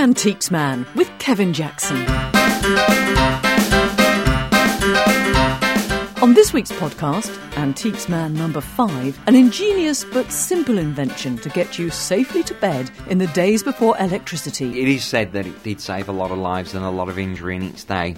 [0.00, 1.98] Antiques Man with Kevin Jackson.
[6.22, 11.78] On this week's podcast, Antiques Man number five, an ingenious but simple invention to get
[11.78, 14.80] you safely to bed in the days before electricity.
[14.80, 17.18] It is said that it did save a lot of lives and a lot of
[17.18, 18.16] injury in its day.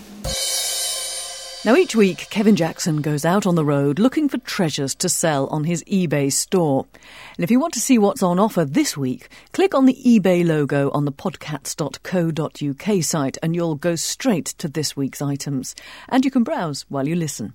[1.64, 5.46] Now, each week, Kevin Jackson goes out on the road looking for treasures to sell
[5.46, 6.86] on his eBay store.
[7.36, 10.44] And if you want to see what's on offer this week, click on the eBay
[10.44, 15.76] logo on the podcats.co.uk site and you'll go straight to this week's items.
[16.08, 17.54] And you can browse while you listen.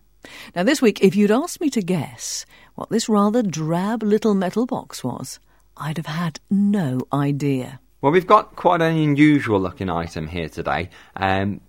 [0.56, 2.46] Now, this week, if you'd asked me to guess
[2.76, 5.38] what this rather drab little metal box was,
[5.76, 7.82] I'd have had no idea.
[8.00, 10.92] Well, we've got quite an unusual looking item here today.
[11.18, 11.60] Um,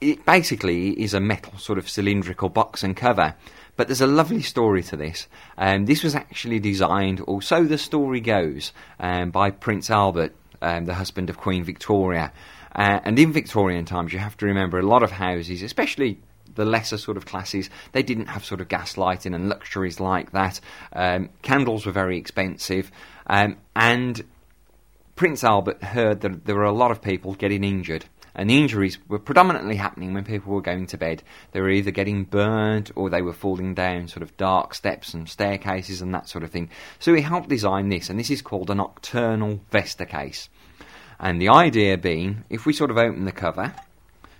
[0.00, 3.34] it basically is a metal sort of cylindrical box and cover.
[3.76, 5.26] But there's a lovely story to this.
[5.56, 10.84] Um, this was actually designed, or so the story goes, um, by Prince Albert, um,
[10.84, 12.32] the husband of Queen Victoria.
[12.74, 16.20] Uh, and in Victorian times, you have to remember a lot of houses, especially
[16.54, 20.32] the lesser sort of classes, they didn't have sort of gas lighting and luxuries like
[20.32, 20.60] that.
[20.92, 22.90] Um, candles were very expensive,
[23.26, 24.22] um, and
[25.16, 28.04] Prince Albert heard that there were a lot of people getting injured.
[28.40, 31.22] And the injuries were predominantly happening when people were going to bed.
[31.52, 35.28] They were either getting burned or they were falling down sort of dark steps and
[35.28, 36.70] staircases and that sort of thing.
[37.00, 40.48] So he helped design this, and this is called a nocturnal Vesta case.
[41.18, 43.74] And the idea being, if we sort of open the cover,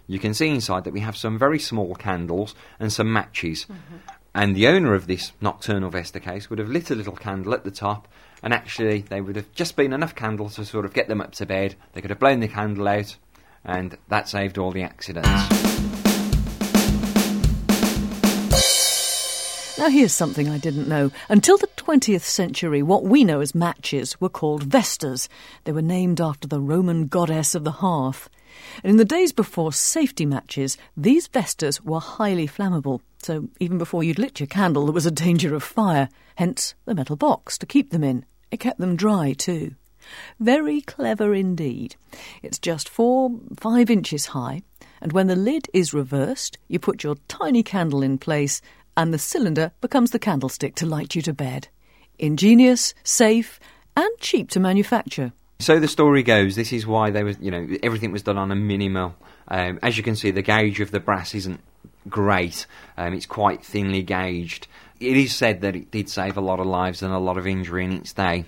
[0.07, 3.67] you can see inside that we have some very small candles and some matches.
[3.67, 3.97] Mm-hmm.
[4.35, 7.65] And the owner of this nocturnal Vesta case would have lit a little candle at
[7.65, 8.09] the top,
[8.43, 11.33] and actually, they would have just been enough candles to sort of get them up
[11.33, 11.75] to bed.
[11.93, 13.19] They could have blown the candle out,
[13.65, 15.29] and that saved all the accidents.
[19.81, 21.11] Now, here's something I didn't know.
[21.31, 25.27] Until the 20th century, what we know as matches were called vestas.
[25.65, 28.29] They were named after the Roman goddess of the hearth.
[28.85, 33.01] And in the days before safety matches, these vestas were highly flammable.
[33.23, 36.11] So even before you'd lit your candle, there was a danger of fire.
[36.37, 38.27] Hence the metal box to keep them in.
[38.51, 39.77] It kept them dry, too.
[40.39, 41.97] Very clever indeed.
[42.43, 44.63] It's just four, five inches high,
[45.01, 48.61] and when the lid is reversed, you put your tiny candle in place,
[48.97, 51.69] and the cylinder becomes the candlestick to light you to bed.
[52.19, 53.59] Ingenious, safe,
[53.97, 55.33] and cheap to manufacture.
[55.59, 58.51] So the story goes, this is why they was, you know, everything was done on
[58.51, 59.15] a minimal.
[59.49, 61.61] Um, as you can see, the gauge of the brass isn't
[62.09, 62.67] great.
[62.97, 64.69] Um, it's quite thinly gauged.
[65.01, 67.47] It is said that it did save a lot of lives and a lot of
[67.47, 68.47] injury in its day.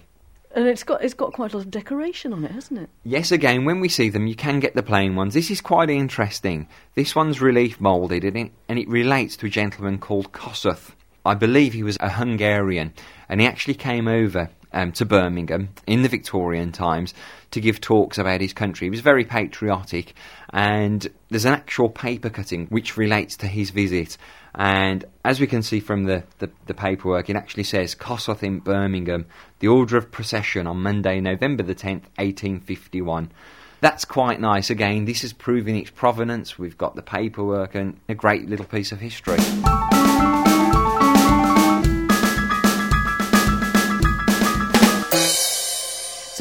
[0.54, 2.90] And it's got it's got quite a lot of decoration on it, hasn't it?
[3.04, 5.32] Yes, again, when we see them, you can get the plain ones.
[5.32, 6.68] This is quite interesting.
[6.94, 10.90] This one's relief moulded, and it, and it relates to a gentleman called Kossuth.
[11.24, 12.92] I believe he was a Hungarian,
[13.28, 17.14] and he actually came over um, to Birmingham in the Victorian times
[17.50, 18.86] to give talks about his country.
[18.86, 20.14] He was very patriotic,
[20.50, 24.16] and there's an actual paper cutting which relates to his visit.
[24.54, 28.58] And as we can see from the, the, the paperwork, it actually says Kossuth in
[28.58, 29.26] Birmingham,
[29.60, 33.30] the order of procession on Monday, November the 10th, 1851.
[33.80, 34.70] That's quite nice.
[34.70, 36.58] Again, this is proving its provenance.
[36.58, 39.38] We've got the paperwork and a great little piece of history.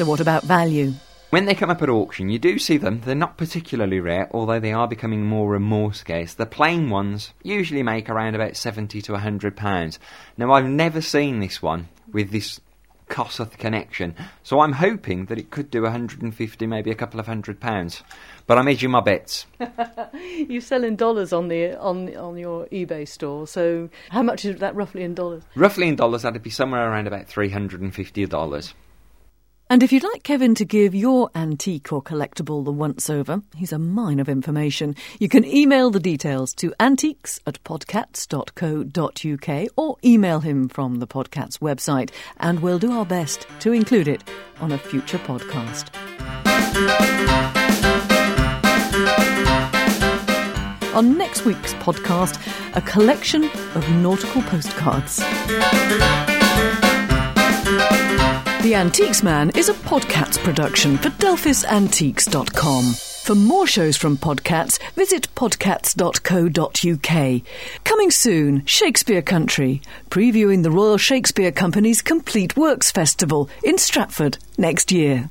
[0.02, 0.94] So, what about value?
[1.30, 3.02] When they come up at auction, you do see them.
[3.04, 6.34] They're not particularly rare, although they are becoming more and more scarce.
[6.34, 10.00] The plain ones usually make around about 70 to 100 pounds.
[10.36, 12.60] Now, I've never seen this one with this
[13.08, 17.60] Kossuth connection, so I'm hoping that it could do 150, maybe a couple of hundred
[17.60, 18.02] pounds.
[18.48, 19.46] But I'm edging my bets.
[20.14, 24.58] you sell in dollars on the on on your eBay store, so how much is
[24.58, 25.44] that roughly in dollars?
[25.54, 28.74] Roughly in dollars, that'd be somewhere around about 350 dollars.
[29.72, 33.72] And if you'd like Kevin to give your antique or collectible the once over, he's
[33.72, 34.94] a mine of information.
[35.18, 41.60] You can email the details to antiques at podcats.co.uk or email him from the Podcats
[41.60, 44.22] website, and we'll do our best to include it
[44.60, 45.88] on a future podcast.
[50.94, 52.38] On next week's podcast,
[52.76, 53.44] a collection
[53.74, 55.22] of nautical postcards.
[58.62, 62.84] The Antiques Man is a Podcats production for DelphisAntiques.com.
[62.84, 67.42] For more shows from Podcats, visit podcats.co.uk.
[67.82, 74.92] Coming soon, Shakespeare Country, previewing the Royal Shakespeare Company's Complete Works Festival in Stratford next
[74.92, 75.28] year.